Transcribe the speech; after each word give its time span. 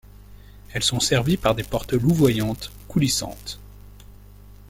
Elles 0.73 0.81
sont 0.81 0.99
servies 0.99 1.37
par 1.37 1.53
des 1.53 1.61
portes 1.61 1.93
louvoyantes 1.93 2.71
coulissantes. 2.87 3.59